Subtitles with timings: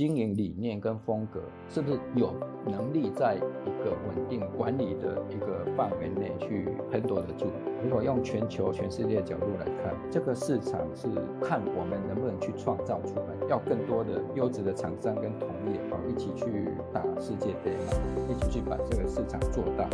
[0.00, 2.32] 经营理念跟风格，是不是有
[2.64, 7.44] 能力在一个稳定管理的一个范围内去横躲得住？
[7.84, 11.06] 如果用全球、全世界角度来看，这个市场是
[11.42, 17.92] 看我们能不能去创造出来，要更多的优质的厂商跟同业啊，一起去打世界杯嘛，
[18.30, 19.86] 一起去把这个市场做大。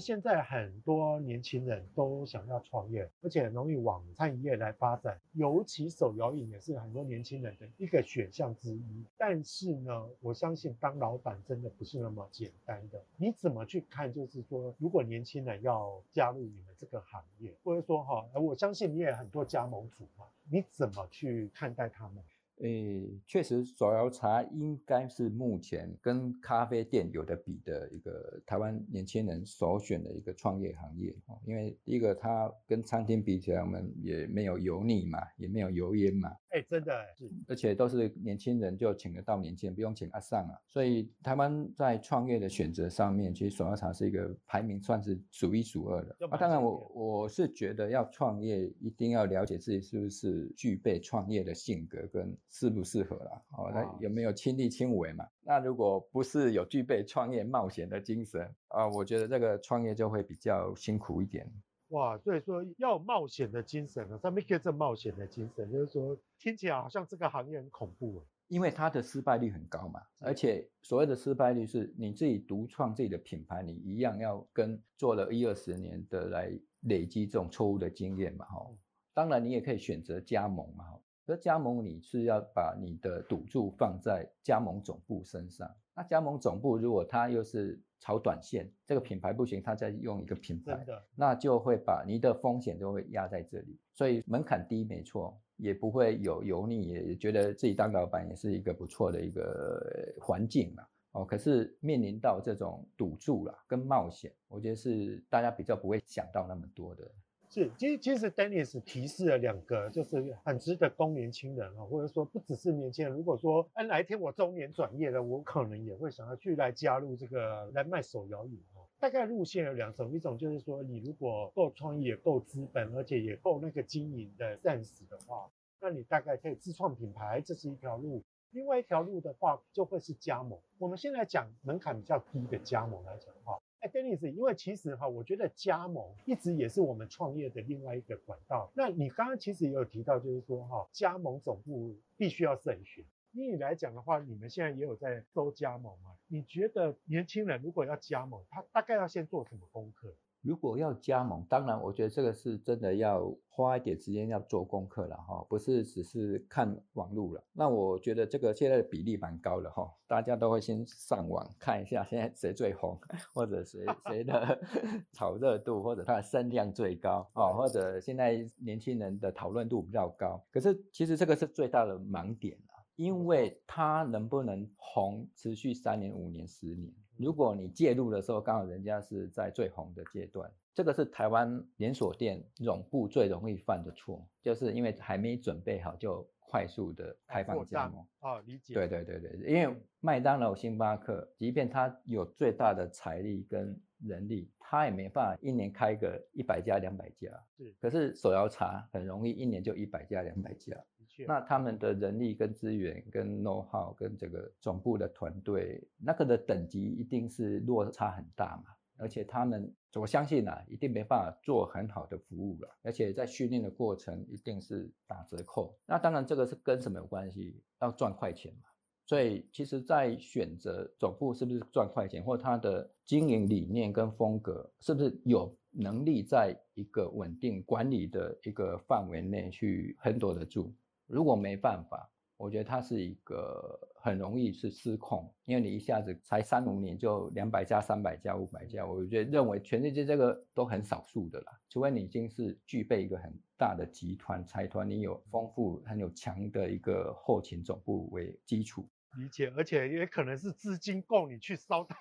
[0.00, 9.04] 现在很多年轻人都想要创业，而且容易往餐饮业来发展，尤其手摇饮也是很多年轻人的一个选项之一。
[9.18, 13.00] 但是呢，我相信当老板真的不是那么简单的。
[13.16, 14.10] 你怎么去看？
[14.12, 22.24] 就是说，如果年轻人要加入你们这个行业，或者说哈，我相信你也很多加盟主嘛，你怎么去看待他们？
[22.60, 31.14] 诶，确实，手摇茶应该是目前跟咖啡店有的比的一个台湾年轻人首选的一个创业行业。
[31.46, 36.30] 因为第一个，它跟餐厅比起来，我们也没有油腻嘛，也没有油烟嘛。
[36.50, 40.58] 哎，真的是，而且都是年轻人就请得到年轻人，不用请阿桑啊。
[40.68, 46.16] 所以台湾在创业的选择上面，其实手摇茶是一个排名算是数一数二的。
[46.28, 52.36] 啊，当然我我是觉得要创业，一定要了解自己是不是具备创业的性格跟。
[52.52, 53.40] 适不适合啦？
[53.56, 55.24] 哦，那有没有亲力亲为嘛？
[55.42, 61.50] 那如果不是有具备创业冒险的精神啊，我觉得这个创业就会比较辛苦一点。
[61.90, 64.18] 哇，所以说要有冒险的精神呢？
[64.22, 65.70] 什么叫这冒险的精神？
[65.70, 70.00] 就是说听起来好像这个行业很恐怖，因为它的失败率很高嘛。
[70.20, 78.44] 而且所谓的失败率是你自己独创自己的品牌，你一样要跟做了一二十年的来累积这种错误的经验嘛。
[78.46, 78.70] 哈，
[79.12, 80.84] 当然你也可以选择加盟嘛。
[81.26, 90.84] 这加盟你是要把你的赌注放在加盟总部身上，那加盟总部如果他又是炒短线，这个品牌不行，他再用一个品牌，
[91.14, 100.82] 那就会把你的风险都会压在这里，所以门槛低没错，也不会有油腻，也觉得自己当老板也是一个不错的一个环境嘛。
[101.12, 107.10] 哦，可是面临到这种赌注啦跟冒险，我觉得是大家比较不会想到那么多的。
[107.52, 113.12] 是，其实其实 Dennis 提示了两个，就是很值得供年轻人啊，或者说不只是年轻人。
[113.12, 118.80] 如果说，哎，哪一天我中年转业了，我可能也会想要去来加入这个来卖手摇饮哈。
[119.00, 125.50] 大概路线有两种，一种就是说，你如果够创意、也够资本，而且也够那个经营的认识的话，
[125.80, 128.22] 那你大概可以自创品牌，这是一条路。
[128.52, 130.56] 另外一条路的话，就会是加盟。
[130.78, 133.60] 我们现在讲门槛比较低的加盟来讲的话。
[133.80, 138.70] 哎，Dennis，因为其实哈，我觉得加盟一直也是我们创业的另外一个管道。
[138.74, 143.04] 那你刚刚其实也有提到，就是说哈，加盟总部必须要慎选。
[143.32, 146.10] 以你来讲的话，你们现在也有在收加盟嘛？
[146.26, 150.14] 你觉得年轻人如果要加盟，他大概要先做什么功课？
[150.42, 157.44] 如果要加盟，当然，我觉得这个是真的要花一点时间要做功课了哈，不是只是看网络了。
[157.52, 162.98] 那我觉得这个现在的比例蛮高的哈，大家都会先上网看一下现在谁最红，
[163.34, 164.58] 或者谁 谁的
[165.12, 170.42] 炒热度，或者它的声量最高哦，或者现在年轻人的讨论度比较高。
[170.50, 172.79] 可是其实这个是最大的盲点了。
[173.00, 176.92] 因为它能不能红，持续三年、五年、十年？
[177.16, 188.06] 如果你介入的时候，刚好人家是在最红的阶段，这个是台湾连锁店总部最容易犯的错，就是因为还没准备好就快速的开放加盟。
[188.18, 188.74] 啊，理解。
[188.74, 197.30] 对对对对，因为麦当劳、星巴克，即便它有最大的财力跟人力，它也没办法一年开个一百家、两百家。
[197.56, 200.76] 是，可是手摇茶很容易一年就一百家、两百家。
[201.26, 208.64] 那他们的人力跟资源、跟 know how、跟这个总部的团队，那个的等级一定是落差很大嘛。
[208.98, 212.68] 而且他们，我相信啊，一定没办法做很好的服务了。
[212.82, 215.74] 而且在训练的过程，一定是打折扣。
[215.86, 217.62] 那当然，这个是跟什么有关系？
[217.80, 218.68] 要赚快钱嘛。
[219.06, 230.72] 所以，其实，在选择总部是不是赚快钱，或他的经营理念跟风格是不是有能力在一个稳定管理的一个范围内去横躲得住？
[231.10, 248.88] 如果没办法，我觉得它是一个很容易是失控，因为你一下子才三五年就两百家、三百家、五百家，我觉得认为全世界这个都很少数的啦，除非你已经是具备一个很大的集团财团，你有丰富很有强的一个后勤总部为基础。
[249.18, 251.96] 理解，而且也可能是资金够你去烧到。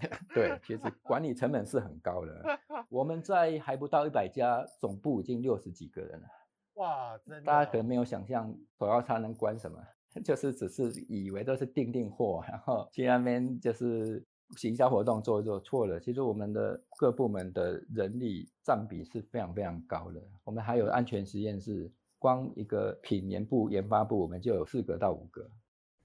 [0.34, 2.60] 对，其实管理成本是很高的。
[2.90, 6.28] 我们在还不到一百家，总部已经六十几个人了。
[6.80, 7.42] 哇，真的！
[7.42, 9.78] 大家可能没有想象，手摇茶能管什么，
[10.24, 16.00] 就是只是以为都是订订货，然后去那边就是行销活动做一做，错了。
[16.00, 20.20] 其实我们的各部门的人力占比是非常非常高的。
[20.44, 21.92] 我们还有安全实验室。
[22.22, 25.50] 光一个品研部、研发部，我们就有四个到五个。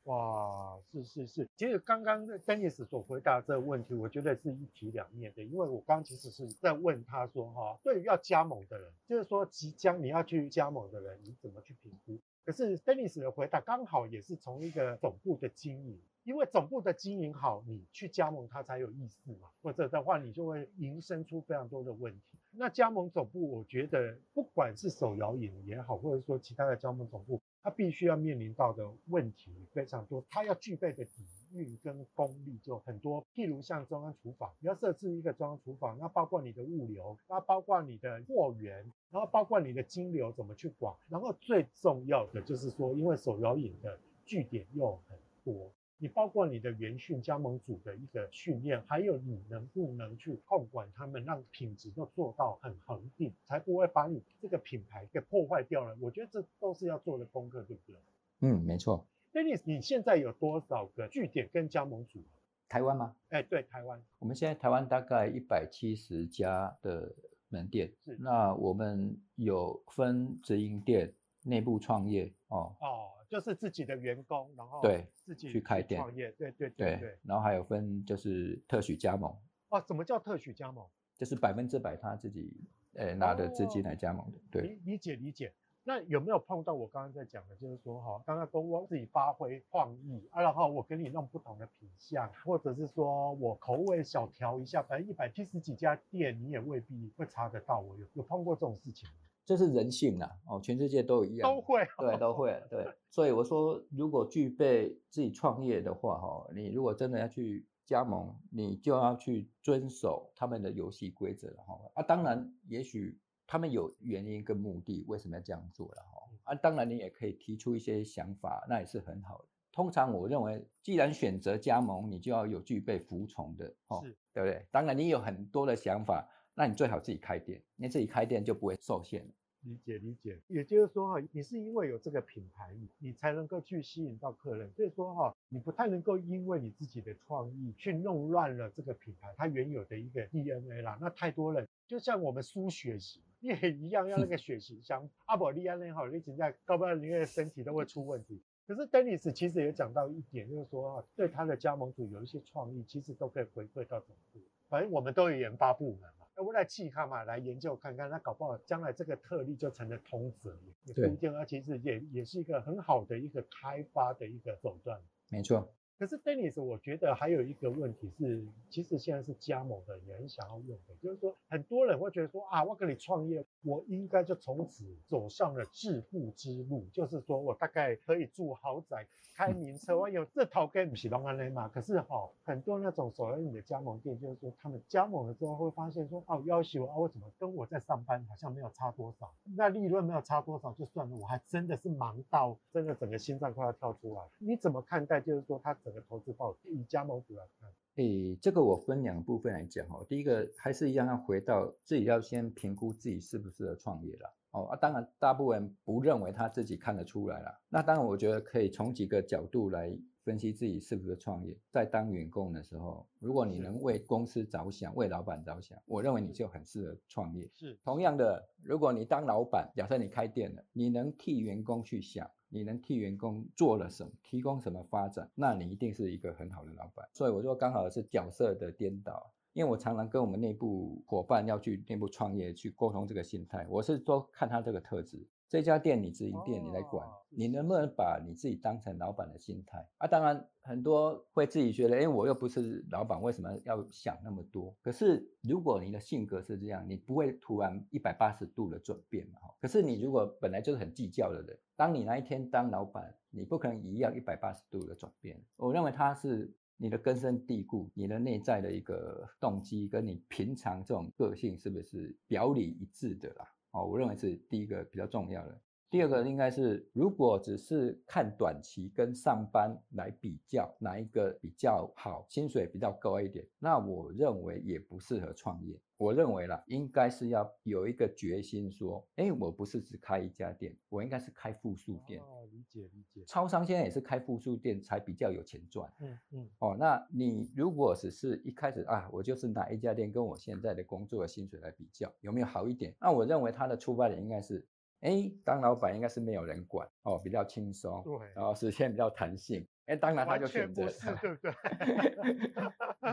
[0.05, 12.19] 哇，是是是，其实刚刚 Dennis 所回答这个问题，我觉得是一体两面的，因为我刚刚其实是在问他说，哈，对于要加盟的人，就是说即将你要去加盟的人，你怎么去评估？
[12.45, 22.37] 可是 Dennis 的回答刚好也是从一个总部的经营，因为总部的经营好，你去加盟它才有意思嘛，或者的话，你就会引申出非常多的问题。
[22.51, 27.41] 那加盟总部，我觉得不管是手摇饮也好，或者说其他的加盟总部。
[27.65, 33.25] 他必须要面临到的问题非常多，他要具备的底蕴跟功力就很多。
[33.33, 43.97] 譬如像中央厨房，你要设置一个中央厨房，那包括你的物流，那包括你的货源，然后包括你的金流怎么去管，然后最重要的就是说，因为手摇饮的
[44.27, 45.71] 据点又很多。
[45.97, 55.95] 你包括你的原训加盟组的一个训练，还有你能不能去控管他们，让品质都做到很恒定，才不会把你这个品牌给破坏掉了。
[56.01, 57.95] 我觉得这都是要做的功课，对不对？
[58.41, 59.07] 嗯，没错。
[59.31, 62.21] Dennis，你现在有多少个据点跟加盟组？
[62.67, 63.15] 台湾吗？
[63.29, 64.01] 哎，对，台湾。
[64.19, 67.15] 我们现在台湾大概一百七十家的
[67.47, 68.17] 门店，是。
[68.19, 71.13] 那我们有分直营店、
[71.43, 72.75] 内部创业哦。
[72.81, 73.11] 哦。
[73.29, 77.17] 就是自己的员工，然后对自己去开店创业，对对对对，对。
[77.23, 79.35] 然后还有分就是特许加盟。
[79.69, 80.87] 哦，什么叫特许加盟？
[81.15, 82.53] 就是百分之百他自己
[82.93, 84.37] 呃拿的资金来加盟的。
[84.51, 85.53] 对，理理解理解。
[85.87, 97.79] 那有没有碰到我刚刚在讲的，就是说哈，刚刚公我自己发挥创意啊，然后我给你弄不同的品相，或者是说我口味小调一下，反正一百七十几家店你也未必会查得到。
[97.79, 99.15] 我有有碰过这种事情吗？
[99.45, 119.45] 这是人性呐，哦，全世界都一样，都会，对，都会，对， 所以我说，如果具备自己创业的话，哈，你如果真的要去加盟，你就要去遵守他们的游戏规则了，哈，啊，当然，也许他们有原因跟目的，为什么要这样做了，哈，啊，当然你也可以提出一些想法，那也是很好的。
[119.71, 124.01] 通常我认为，既然选择加盟，你就要有具备服从的，哦，
[124.33, 124.65] 对不对？
[124.71, 126.27] 当然你有很多的想法。
[126.55, 129.25] 那你最好自己开店，你自己开店就不会受限。
[129.61, 134.71] 理解理解，也就是说哈，你是因为有这个品牌，你才能够去吸引到客人。
[134.73, 140.97] 所以说哈，你不太能够因为你自己的创意去弄乱了这个品牌它原有的一个 DNA 啦。
[141.01, 148.39] 那太多人，就像我们输血型，你也一样要那个血型像阿伯利安那好，你现在搞不好你的身体都会出问题。
[148.67, 154.39] 可是 Dennis 其实也讲到一点，就是说哈，对他的加盟组有一些创意，其实都可以回馈到总部。
[154.69, 156.24] 反正我们都有研发部门嘛。
[156.43, 164.99] 我来气看嘛，来研究看看，那搞不好将来这个特例就成了通则，也不一定，而其实也也是一个很好的一个开发的一个手段。
[165.29, 165.73] 没错。
[165.97, 179.07] 可是 Dennis，我觉得还有一个问题是，其实现在是加盟的也很想要用的，就是说很多人会觉得说啊，我跟你创业，我应该就从此走上了致富之路，就是说我大概可以住豪宅、
[179.37, 181.69] 开名车，我有这套跟不是拢安尼嘛。
[181.69, 194.21] 可是哈、哦，很多那种手摇饮的加盟店，就是说他们加盟了之后会发现说，哦，要求啊，我怎么跟我在上班好像没有差多少，那利润没有差多少就算了，我还真的是忙到真的整个心脏快要跳出来。
[194.39, 195.21] 你怎么看待？
[195.21, 195.73] 就是说他。
[195.85, 200.03] 整个投资报以加盟主来看，诶，这个我分两部分来讲哦。
[200.09, 204.63] 第一个还是一样，要回到自己要先评估自己适不适合创业了哦。
[204.63, 207.61] 啊，当然大部分人不认为他自己看得出来了。
[207.69, 211.55] 那当然，我觉得可以从几个角度来分析自己适不适合创业。
[211.69, 217.47] 在当员工的时候，如果你能为公司着想，为老板着想，我认为你就很适合创业。
[217.53, 222.27] 是同样的，如果你当老板，假设你开店了，你能替员工去想。
[222.55, 227.05] 你能替员工做了什么，提供什么发展，那你一定是一个很好的老板。
[227.11, 235.27] 所以我说刚好是角色的颠倒，因为我常常跟我们内部伙伴要去内部创业去沟通这个心态，我是说看他这个特质。
[235.55, 240.05] 这家店你直营店你来管，你能不能把你自己当成老板的心态啊？
[240.05, 244.75] 当然很多会自己觉得，哎，我又不是老板，为什么要想那么多？
[244.81, 249.39] 可是如果你的性格是这样，你不会突然一百八十度的转变嘛。
[249.61, 255.41] 可是你如果本来就是很计较的人，当你那一天当老板，你不可能一样一百八十度的转变。
[255.55, 263.47] 我认为他是你的根深蒂固，你的内在的一个动机跟你平常这种个性是不是表里一致的啦？
[263.75, 265.61] 哦，我认为是第一个比较重要的。
[265.89, 275.79] 第二个应该是，如果只是看短期跟上班来比较，哪一个比较好，薪水比较高一点，那我认为也不适合创业。
[275.97, 282.19] 我认为啦，应该是要有一个决心，说，哎，我不是只开一家店，我应该是开复数店。
[282.19, 283.23] 哦，理解理解。
[283.25, 285.89] 超商现在也是开复数店才比较有钱赚。
[286.01, 286.49] 嗯嗯。
[286.59, 292.93] 哦，那你如果只是一开始啊，我就是拿一家店跟我现在的工作的薪水来比较，有没有好一点？
[292.99, 294.67] 那我认为他的出发点应该是。
[295.05, 299.63] 哎，当老板应该是没有人管哦，比较轻松，对，然后时间比较弹性。
[299.85, 300.89] 哎，当然他就选择，
[301.21, 301.53] 对不对？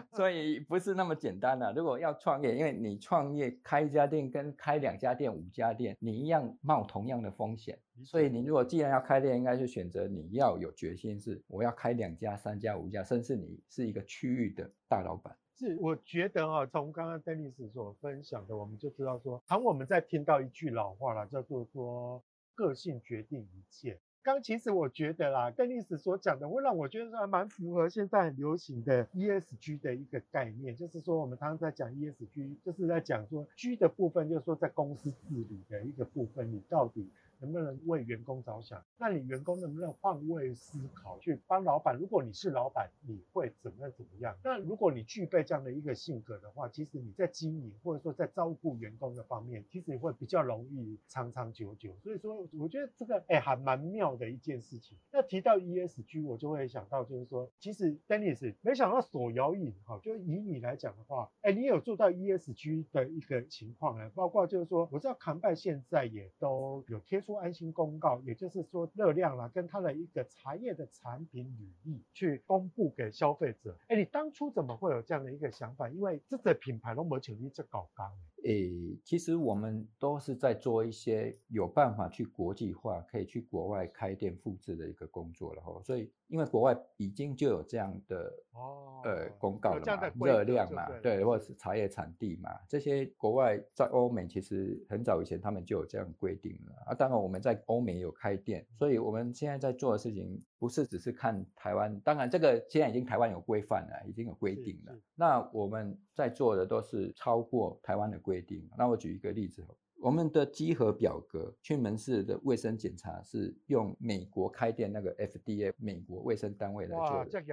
[0.16, 1.70] 所以不是那么简单的。
[1.74, 7.78] 如果要创业，因为你创业开一家店跟开两家店、五家店，你一样冒同样的风险。
[8.02, 15.36] 所以你如果既然要开店，应该是选择你要有决心，是我要开两家、三家、五家，甚至你是一个区域的大老板。
[15.58, 22.22] 是，我觉得啊，从刚刚 Dennis 所分享的，我们就知道说，常我们在听到一句老话了，叫做说
[22.54, 23.98] 个性决定一切。
[24.22, 37.10] 刚其实我觉得啦，邓律师所讲的会让我觉得还蛮符合现在很流行的 ESG 的一个概念，就是说我们常常在讲 ESG，就是在讲说 G 的部分，就是说在公司治理的一个部分，你到底。
[37.42, 38.80] 能不能为员工着想？
[38.96, 41.98] 那你员工能不能换位思考，去帮老板？
[41.98, 44.36] 如果你是老板，你会怎么怎么样？
[44.44, 51.92] 那如果你具备这样的一个性格的话，其实你在经营或者说在照顾员工的方面，其实会比较容易长长久久。
[52.04, 54.96] 所以说，我觉得这个哎还蛮妙的一件事情。
[55.10, 64.08] 那提到 ESG，我就会想到就是说，其实 Dennis 没想到手摇饮哈，就以你来讲的话，哎，你有做到 ESG 的一个情况呢？
[64.14, 67.31] 包括就是说，我知道康拜现在也都有贴出。
[67.34, 73.76] 安心公告，也就是说热量啦，跟它的一个茶叶的产品履历去公布给消费者。
[73.88, 75.88] 哎，你当初怎么会有这样的一个想法？
[75.88, 78.12] 因为这个品牌都没请你这搞刚。
[78.44, 85.80] 诶，其实我们都是在做一些有办法去国际化，可以去国外开店复制的一个工作了哈。
[85.84, 96.94] 所以，因为国外已经就有这样的哦，呃，公告了嘛，热量嘛，对，或者是茶叶产地嘛，这些国外在欧美其实很早以前他们就有这样规定了啊。
[96.94, 104.98] 当然我们在欧美有开店，所以我们现在在做的事情不是只是看台湾，当然这个现在已经台湾有规范了，已经有规定了。
[105.14, 108.32] 那我们在做的都是超过台湾的规。
[108.32, 108.66] 规定。
[108.78, 109.62] 那我举一个例子，
[110.00, 117.44] 我们的集合表格去门市的卫生检查是用美国开店那个 FDA 美国卫生单位来做的。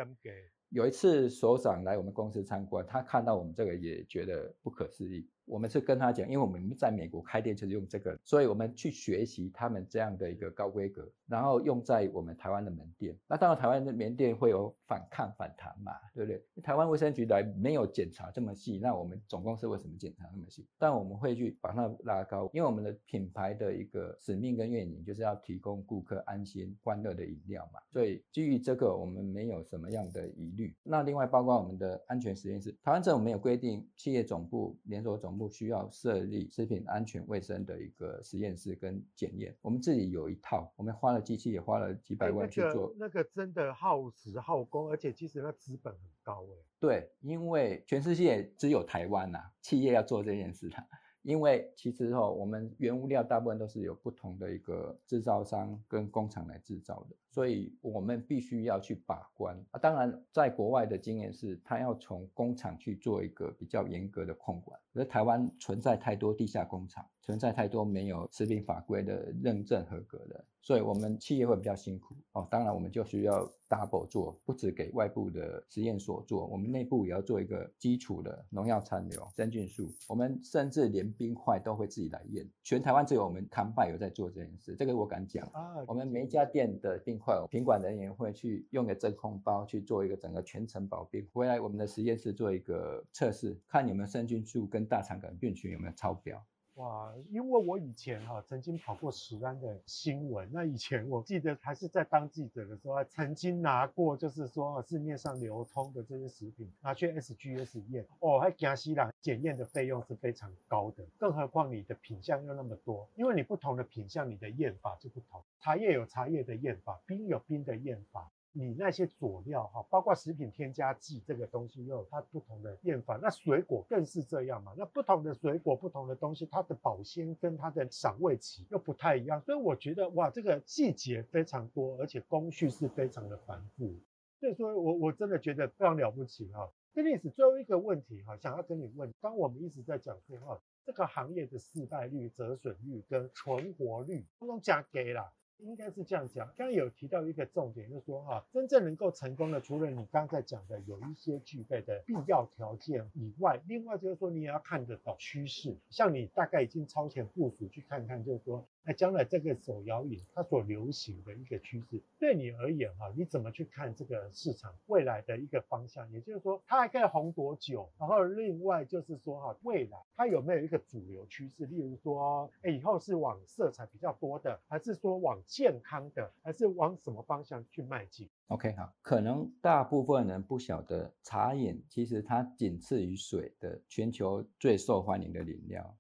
[0.70, 5.28] 有一次所长来我们公司参观，他看到我们这个也觉得不可思议。
[5.50, 13.18] 我们是跟他讲，因为我们在美国开店就是用这个，所以我们去学习他们这样的一个高规格，然后用在我们台湾的门店。
[13.28, 16.62] 那当然台湾的门店会有反抗反弹嘛，对不对？
[16.62, 20.68] 台湾卫生局来没有检查这么细，那我们总公司为什么检查那么细？
[20.78, 30.76] 但我们会去把它拉高，因为我们的品牌的一个使命跟愿景就是要提供顾客安心欢乐的饮料嘛，所以基于这个我们没有什么样的疑虑。
[30.84, 35.39] 那另外包括我们的安全实验室，台湾政府没有规定企业总部、连锁总部。
[35.40, 46.58] 不需要设立食品安全卫生的一个实验室跟检验，我们自己有一套，我们花了机器也花了几百万去做，那个、那个真的耗时耗工，而且其实那资本很高哎。
[46.80, 50.76] 对，因为全世界只有台湾呐、啊，企业要做这件事的。
[51.24, 59.80] 因为其实哈，我们原物料大部分都是有不同的一个制造商跟工厂来制造的，所以我们必须要去把关啊。
[59.80, 72.48] 当然，在国外的经验是，他要从工厂去做一个比较严格的控管，而台湾存在太多地下工厂，存在太多没有食品法规的认证合格的，所以我们企业会比较辛苦哦。
[72.52, 85.44] 当然，我们就需要 double 做，不只给外部的实验所做，我们内部也要做一个基础的农药残留、真菌数，我们甚至连冰块都会自己来验，全台湾只有我们康拜有在做这件事，这个我敢讲。
[85.54, 96.40] 啊，我们每一家店的冰块，品管人员会去用个真空包去做一个整个全程保冰，回来我们的实验室做一个测试，看有没有真菌素跟大肠杆菌群有没有超标。
[96.80, 118.32] 哇，因为我以前哈、曾经跑过食安的新闻，那以前我记得还是在当记者的时候，还曾经拿过就是说市面上流通的这些食品拿去 SGS 验，哦，还惊死人，检验的费用是非常高的，更何况你的品相又那么多，因为你不同的品相，你的验法就不同，茶叶有茶叶的验法，冰有冰的验法。
[118.52, 123.18] 你那些佐料哈，包括食品添加剂这个东西，又有它不同的验法。
[123.22, 124.74] 那水果更是这样嘛？
[124.76, 129.40] 那不同的水果，不同的东西，它的保鲜跟它的赏味期又不太一样。
[129.42, 133.94] 所以我觉得哇，这个细节非常多，而且工序是非常的繁复。
[134.40, 136.68] 所以说我我真的觉得非常了不起哈。
[136.94, 145.32] 这历史最后一个问题哈，想要跟你问，刚我们一直在讲说哈，这个行业的失败率、折损率跟存活率，通通加给了。
[145.60, 158.68] 应该是这样讲，刚刚有提到一个重点，就是说哈，真正能够成功的，除了你刚才讲的有一些具备的必要条件以外，另外就是说你也要看得到趋势，像你大概已经超前部署去看看，就是说。
[158.90, 166.12] 那将来这个手摇饮它所流行的一个趋势，对你而言哈，你怎么去看这个市场未来的一个方向？
[166.12, 167.88] 也就是说，它还可以红多久？
[168.00, 171.68] 然后另外就是说哈，未来它有没有一个主流趋势？
[171.68, 185.96] 例如说，哎，以后是往色彩比较多的，还是说往健康的，还是往什么方向去迈进？OK，好，可能大部分人不晓得，茶饮其实它仅次于水的全球最受欢迎的饮料。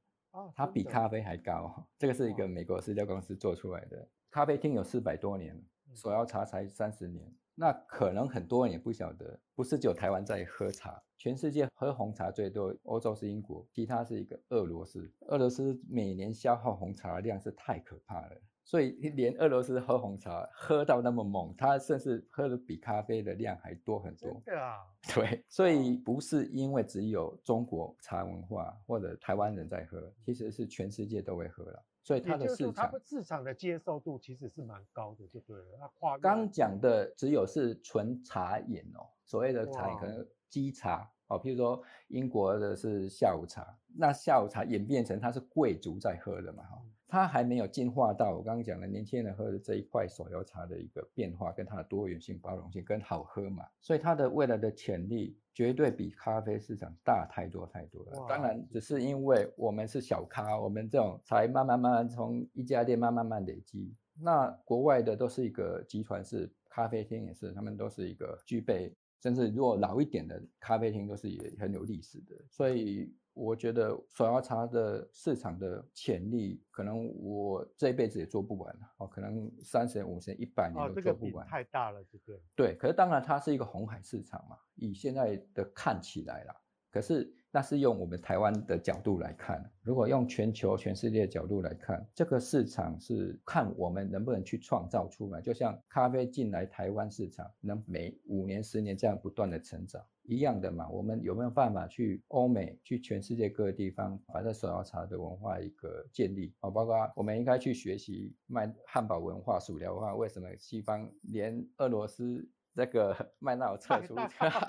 [0.55, 4.07] 它比咖啡还高，这个是一个美国饲料公司做出来的。
[4.31, 5.59] 咖啡厅有四百多年，
[5.95, 7.33] 手摇茶才三十年。
[7.55, 15.11] 那可能很多人也不晓得，不是只有台湾在喝茶，全世界喝红茶最多，欧洲是英国，其他是一个俄罗斯。
[15.27, 18.41] 俄罗斯每年消耗红茶的量是太可怕了。
[18.69, 24.39] 所以连俄罗斯喝红茶喝到那么猛，他甚至喝的比咖啡的量还多很多。
[24.45, 24.77] 对啊，
[25.11, 31.83] 对，所以不是因为只有中国茶文化或者台湾人在喝，其实是全世界都会喝了。
[32.03, 35.65] 所以它的市场，它市场的接受度其实是蛮高的，就对了。
[35.79, 46.79] 它跨刚讲的只有是纯茶饮哦，所谓的茶饮可能基茶哦，譬如说英国的是下午茶，那下午茶演变成它是贵族在喝的嘛哈。
[47.11, 58.25] 它还没有进化到我刚刚讲的年轻人喝的这一块手摇茶的一个变化，跟它的多元性、包容性跟好喝嘛，所以它的未来的潜力绝对比咖啡市场大太多太多了。
[58.29, 63.91] 当然，只是因为我们是小咖，我们这种才慢慢慢慢从一家店慢慢慢慢累积。
[64.21, 73.11] 那国外的都是一个集团式咖啡厅，也是他们都是一个具备，甚至如果老一点的咖啡厅都是也很有历史的，所以。
[73.39, 82.39] 我觉得手摇茶的市场的潜力，可能我这辈子也做不完哦，可能三十年、五十年、一百年都做不完，哦这个、太大了，这个。
[82.55, 86.55] 对，可是当然它是一个红海市场嘛，以现在的看起来啦，
[86.91, 87.33] 可是。
[87.51, 95.41] 那是用我们台湾的角度来看，如果用全球、全世界的角度来看，这个市场是看我们能不能去创造出来。
[95.41, 100.87] 就像咖啡进来台湾市场，能每五年、十年这样不断的成长一样的嘛？
[100.89, 106.53] 我们有没有办法去欧美、去全世界各个地方，把这手摇茶的文化一个建立？
[106.59, 112.47] 啊，包括我们应该去学习卖汉堡文化、薯条文化，为什么西方连俄罗斯？
[112.75, 114.15] 这个 麦当劳撤出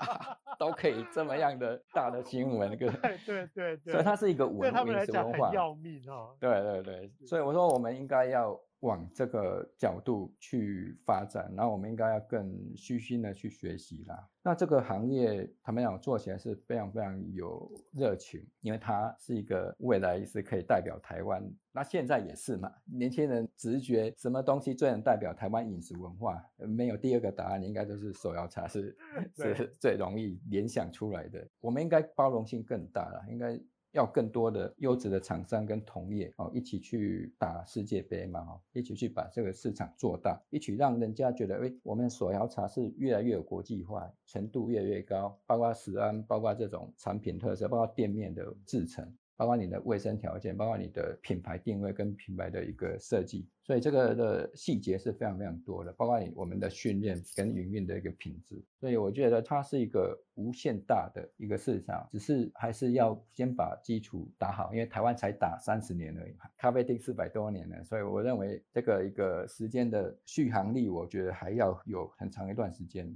[0.57, 2.89] 都可以这么样的 大的新闻，对
[3.25, 6.35] 对对对，所以它是一个文化，文化要命哦。
[6.39, 8.59] 对对对，所以我说我们应该要。
[8.81, 14.27] 往这个角度去发展，然后我们应该要更虚心的去学习啦。
[14.43, 21.43] 那这个行业，他们讲做起来是非常非常有热情，因为它是一个未来是可以代表台湾。
[21.71, 26.43] 那现在也是嘛，年轻人直觉什么东西最能代表台湾饮食文化？
[26.57, 28.97] 没有第二个答案，应该都是手摇茶是
[29.37, 31.47] 是最容易联想出来的。
[31.59, 33.59] 我们应该包容性更大了，应该。
[33.91, 49.05] 要更多的优质的厂商跟同业哦，一起去打世界杯嘛哈，一起去把这个市场做大，一起让人家觉得，哎，我们手摇茶是越来越有国际化，程度越来越高，包括食安，包括这种产品特色，包括店面的制成。
[49.35, 55.91] 包括你的卫生条件，包括你的品牌定位跟品牌的一个设计，所以这个的细节是非常非常多的。
[55.93, 73.11] 包括你我们的训练跟营运的一个品质，所以我觉得它是一个无限大的一个市场，只是还是要先把基础打好，因为台湾才打三十年而已，咖啡厅四百多年了，所以我认为这个一个时间的续航力，我觉得还要有很长一段时间。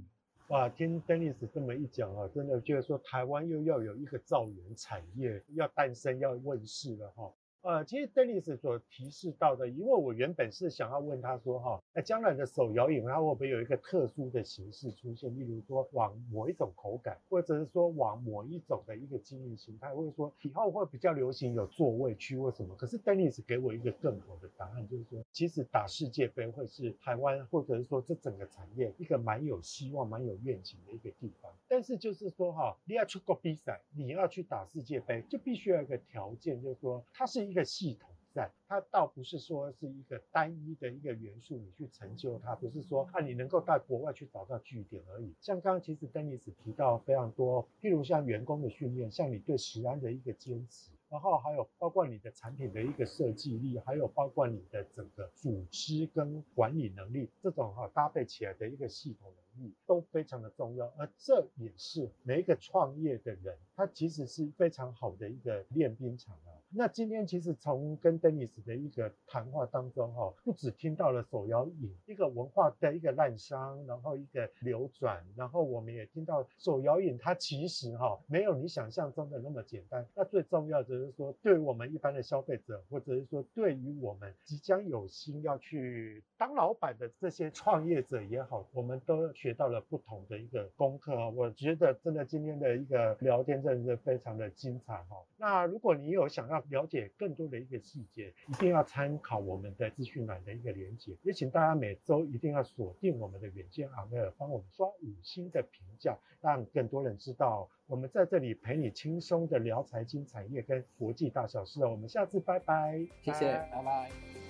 [0.48, 7.32] 哇，听 Dennis 这么一讲啊，真的觉得说台湾又要有一个造园产业要诞生要问世了哈。
[7.66, 15.36] 呃，其实 Dennis 所提示到的，因为我原本是想要问他说，哈，那将来的手摇饮它会不会有一个特殊的形式出现？
[15.36, 22.72] 例如说往某一种口感，或者是说往某一种的一个经营形态，或者说以后会比较流行有座位区或什么？
[22.76, 31.52] 可是 Dennis 给我一个更好的答案，就是说，其实打世界杯会是台湾或者是说这整个产业一个蛮有希望、蛮有愿景的一个地方。
[31.66, 45.32] 但是就是说，哈，你要出国比赛，你要去打世界杯，就必须要一个条件，就是说它是一一个系统在，它倒不是说是一个单一的一个元素，你去成就它，不是说啊你能够到国外去找到据点而已。
[45.40, 60.92] 像刚刚其实 Dennis 提到非常多，譬如像员工的训练，像你对食安的一个坚持，然后还有包括你的产品的一个设计力，还有包括你的整个组织跟管理能力，这种哈搭配起来的一个系统能力都非常的重要。
[60.98, 66.52] 而这也是每一个创业的人，他其实是非常好的一个练兵场啊。
[66.70, 80.04] 那今天其实从跟 Dennis 的一个谈话当中哈，不止听到了手摇饮一个文化的一个滥觴，然后一个流转，然后我们也听到手摇饮它其实哈没有你想象中的那么简单。
[80.14, 91.16] 那最重要就是说，对于我们一般的消费者，或者是说对于我们即将有心要去当老板的这些创业者也好，我们都学到了不同的一个功课。
[91.30, 95.16] 我觉得真的今天的一个聊天真的是非常的精彩哈。
[95.36, 101.16] 那如果你有想要了解更多的一个细节，一定要参考我们的资讯栏的一个连接。
[101.22, 111.84] 也请大家每周一定要锁定我们的远见 on air，帮我们刷五星的评价，让更多人知道我们在这里陪你轻松的聊财经产业跟国际大小事。
[111.84, 114.45] 我们下次拜拜，谢谢，拜拜。